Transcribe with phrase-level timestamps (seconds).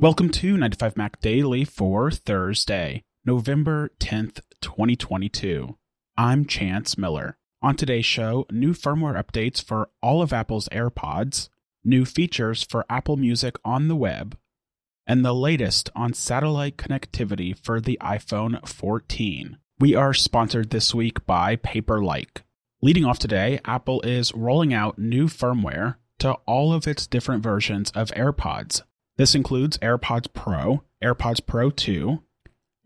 [0.00, 5.76] Welcome to 9to5Mac Daily for Thursday, November 10th, 2022.
[6.16, 7.36] I'm Chance Miller.
[7.62, 11.48] On today's show, new firmware updates for all of Apple's AirPods,
[11.82, 14.38] new features for Apple Music on the web,
[15.04, 19.58] and the latest on satellite connectivity for the iPhone 14.
[19.80, 22.42] We are sponsored this week by Paperlike.
[22.80, 27.90] Leading off today, Apple is rolling out new firmware to all of its different versions
[27.96, 28.82] of AirPods.
[29.18, 32.22] This includes AirPods Pro, AirPods Pro 2,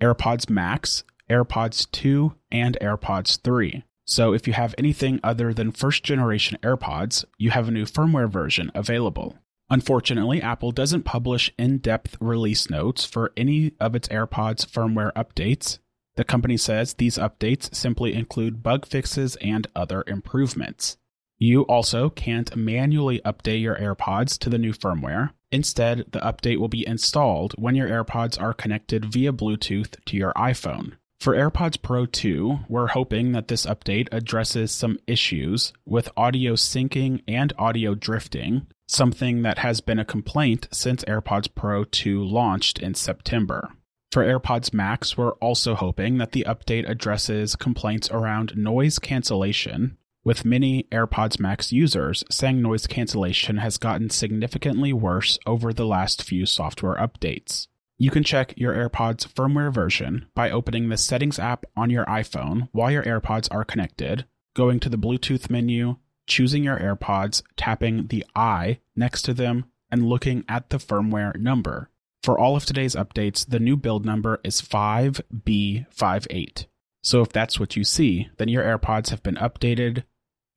[0.00, 3.84] AirPods Max, AirPods 2, and AirPods 3.
[4.06, 8.30] So if you have anything other than first generation AirPods, you have a new firmware
[8.30, 9.36] version available.
[9.68, 15.80] Unfortunately, Apple doesn't publish in depth release notes for any of its AirPods firmware updates.
[16.16, 20.96] The company says these updates simply include bug fixes and other improvements.
[21.38, 25.30] You also can't manually update your AirPods to the new firmware.
[25.52, 30.32] Instead, the update will be installed when your AirPods are connected via Bluetooth to your
[30.32, 30.94] iPhone.
[31.20, 37.22] For AirPods Pro 2, we're hoping that this update addresses some issues with audio syncing
[37.28, 42.94] and audio drifting, something that has been a complaint since AirPods Pro 2 launched in
[42.94, 43.70] September.
[44.10, 50.44] For AirPods Max, we're also hoping that the update addresses complaints around noise cancellation with
[50.44, 56.46] many AirPods Max users saying noise cancellation has gotten significantly worse over the last few
[56.46, 57.66] software updates.
[57.98, 62.68] You can check your AirPods firmware version by opening the Settings app on your iPhone
[62.72, 68.24] while your AirPods are connected, going to the Bluetooth menu, choosing your AirPods, tapping the
[68.34, 71.90] I next to them, and looking at the firmware number.
[72.22, 76.66] For all of today's updates, the new build number is 5B58.
[77.02, 80.04] So if that's what you see, then your AirPods have been updated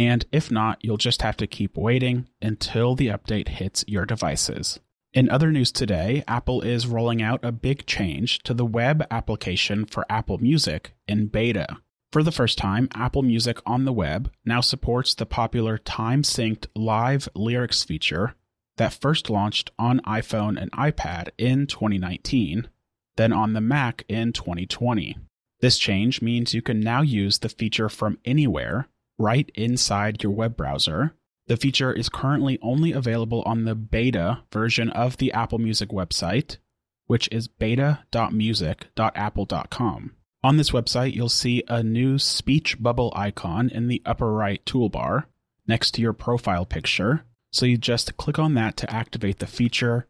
[0.00, 4.80] and if not, you'll just have to keep waiting until the update hits your devices.
[5.12, 9.84] In other news today, Apple is rolling out a big change to the web application
[9.84, 11.76] for Apple Music in beta.
[12.12, 16.66] For the first time, Apple Music on the web now supports the popular time synced
[16.74, 18.36] live lyrics feature
[18.78, 22.70] that first launched on iPhone and iPad in 2019,
[23.16, 25.18] then on the Mac in 2020.
[25.60, 28.88] This change means you can now use the feature from anywhere
[29.20, 31.14] right inside your web browser.
[31.46, 36.56] The feature is currently only available on the beta version of the Apple Music website,
[37.06, 40.14] which is beta.music.apple.com.
[40.42, 45.24] On this website, you'll see a new speech bubble icon in the upper right toolbar
[45.66, 47.26] next to your profile picture.
[47.52, 50.06] So you just click on that to activate the feature,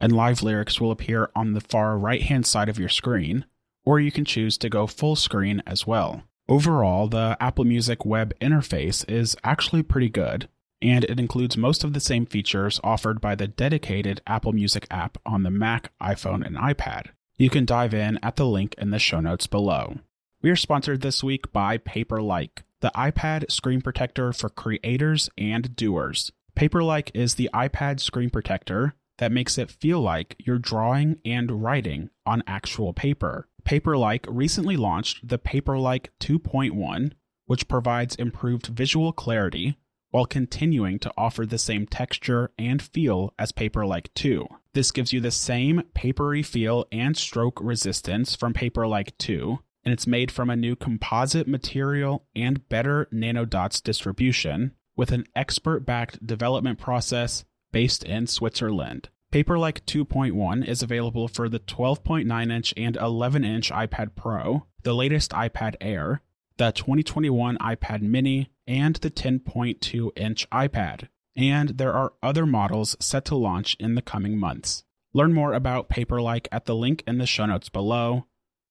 [0.00, 3.46] and live lyrics will appear on the far right hand side of your screen,
[3.84, 6.24] or you can choose to go full screen as well.
[6.48, 10.48] Overall, the Apple Music web interface is actually pretty good,
[10.82, 15.16] and it includes most of the same features offered by the dedicated Apple Music app
[15.24, 17.06] on the Mac, iPhone, and iPad.
[17.38, 19.98] You can dive in at the link in the show notes below.
[20.42, 26.30] We are sponsored this week by Paperlike, the iPad screen protector for creators and doers.
[26.54, 32.10] Paperlike is the iPad screen protector that makes it feel like you're drawing and writing
[32.26, 33.48] on actual paper.
[33.64, 37.12] Paperlike recently launched the Paperlike 2.1,
[37.46, 39.76] which provides improved visual clarity
[40.10, 44.46] while continuing to offer the same texture and feel as Paperlike 2.
[44.72, 50.06] This gives you the same papery feel and stroke resistance from Paperlike 2, and it's
[50.06, 56.78] made from a new composite material and better nanodots distribution with an expert backed development
[56.78, 59.08] process based in Switzerland.
[59.34, 65.32] Paperlike 2.1 is available for the 12.9 inch and 11 inch iPad Pro, the latest
[65.32, 66.22] iPad Air,
[66.56, 71.08] the 2021 iPad Mini, and the 10.2 inch iPad.
[71.36, 74.84] And there are other models set to launch in the coming months.
[75.12, 78.26] Learn more about Paperlike at the link in the show notes below.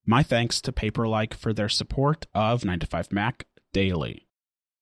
[0.05, 3.41] My thanks to Paperlike for their support of 9to5Mac
[3.73, 4.29] Daily.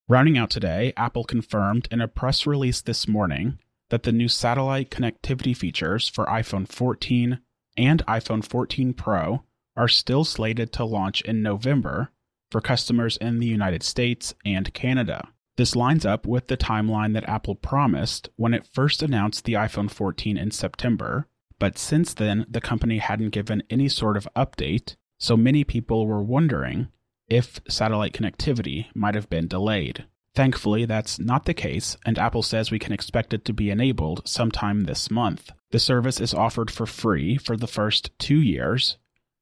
[0.08, 3.58] Rounding out today, Apple confirmed in a press release this morning
[3.92, 7.40] that the new satellite connectivity features for iPhone 14
[7.78, 9.44] and iPhone 14 Pro
[9.76, 12.10] are still slated to launch in November
[12.50, 15.28] for customers in the United States and Canada.
[15.58, 19.92] This lines up with the timeline that Apple promised when it first announced the iPhone
[19.92, 21.28] 14 in September,
[21.60, 26.24] but since then the company hadn't given any sort of update, so many people were
[26.24, 26.88] wondering
[27.28, 30.06] if satellite connectivity might have been delayed.
[30.34, 34.22] Thankfully, that's not the case, and Apple says we can expect it to be enabled
[34.26, 35.52] sometime this month.
[35.72, 38.98] The service is offered for free for the first two years,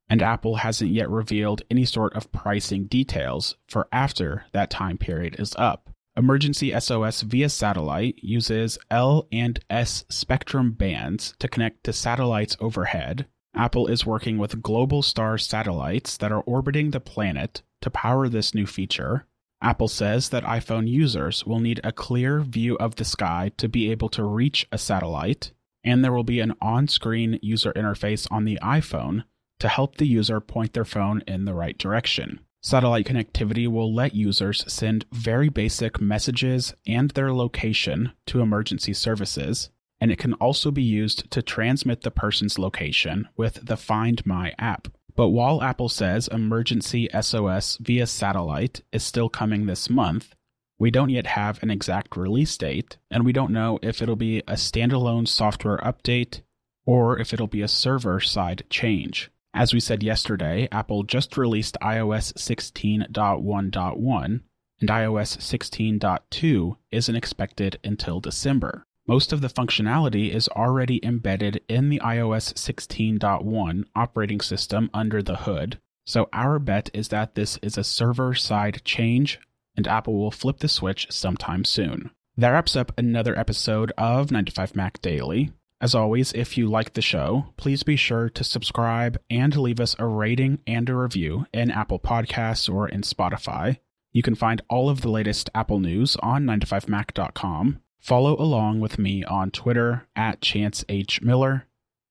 [0.09, 5.36] and Apple hasn't yet revealed any sort of pricing details for after that time period
[5.39, 5.91] is up.
[6.18, 13.27] Emergency SOS via satellite uses L and S spectrum bands to connect to satellites overhead.
[13.56, 18.65] Apple is working with Globalstar satellites that are orbiting the planet to power this new
[18.65, 19.27] feature.
[19.61, 23.91] Apple says that iPhone users will need a clear view of the sky to be
[23.91, 25.51] able to reach a satellite,
[25.83, 29.25] and there will be an on screen user interface on the iPhone
[29.59, 32.39] to help the user point their phone in the right direction.
[32.61, 39.69] Satellite connectivity will let users send very basic messages and their location to emergency services,
[40.01, 44.53] and it can also be used to transmit the person's location with the Find My
[44.57, 44.89] app.
[45.19, 50.33] But while Apple says emergency SOS via satellite is still coming this month,
[50.77, 54.39] we don't yet have an exact release date, and we don't know if it'll be
[54.48, 56.39] a standalone software update
[56.86, 59.30] or if it'll be a server side change.
[59.54, 64.42] As we said yesterday, Apple just released iOS 16.1.1,
[64.80, 68.86] and iOS 16.2 isn't expected until December.
[69.09, 75.35] Most of the functionality is already embedded in the iOS 16.1 operating system under the
[75.35, 79.39] hood, so our bet is that this is a server side change,
[79.75, 82.11] and Apple will flip the switch sometime soon.
[82.38, 85.53] That wraps up another episode of 9to5Mac Daily.
[85.81, 89.95] As always, if you like the show, please be sure to subscribe and leave us
[89.97, 93.79] a rating and a review in Apple Podcasts or in Spotify.
[94.13, 97.81] You can find all of the latest Apple news on 9to5mac.com.
[98.00, 101.22] Follow along with me on Twitter at Chance H.
[101.22, 101.68] Miller,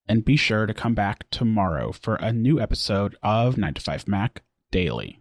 [0.06, 4.06] and be sure to come back tomorrow for a new episode of 9 to 5
[4.06, 5.20] Mac Daily.